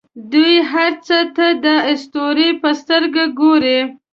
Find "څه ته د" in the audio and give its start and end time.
1.07-1.67